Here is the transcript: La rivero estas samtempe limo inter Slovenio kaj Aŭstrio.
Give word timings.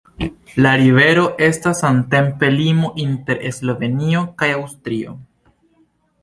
La 0.65 0.69
rivero 0.83 1.25
estas 1.47 1.81
samtempe 1.83 2.49
limo 2.55 2.89
inter 3.05 3.45
Slovenio 3.59 4.25
kaj 4.41 4.51
Aŭstrio. 4.57 5.15